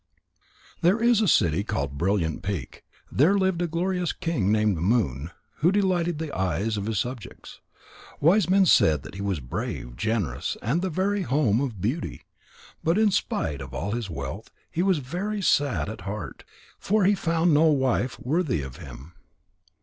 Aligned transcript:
There 0.81 0.99
is 0.99 1.21
a 1.21 1.27
city 1.27 1.63
called 1.63 1.99
Brilliant 1.99 2.41
peak. 2.41 2.83
There 3.11 3.37
lived 3.37 3.61
a 3.61 3.67
glorious 3.67 4.13
king 4.13 4.51
named 4.51 4.79
Moon, 4.79 5.29
who 5.57 5.71
delighted 5.71 6.17
the 6.17 6.35
eyes 6.35 6.75
of 6.75 6.87
his 6.87 6.97
subjects. 6.97 7.59
Wise 8.19 8.49
men 8.49 8.65
said 8.65 9.03
that 9.03 9.13
he 9.13 9.21
was 9.21 9.39
brave, 9.39 9.95
generous, 9.95 10.57
and 10.59 10.81
the 10.81 10.89
very 10.89 11.21
home 11.21 11.61
of 11.61 11.81
beauty. 11.81 12.23
But 12.83 12.97
in 12.97 13.11
spite 13.11 13.61
of 13.61 13.75
all 13.75 13.91
his 13.91 14.09
wealth, 14.09 14.49
he 14.71 14.81
was 14.81 14.97
very 14.97 15.39
sad 15.39 15.87
at 15.87 16.01
heart. 16.01 16.45
For 16.79 17.03
he 17.05 17.13
found 17.13 17.53
no 17.53 17.65
wife 17.65 18.19
worthy 18.19 18.63
of 18.63 18.77
him. 18.77 19.13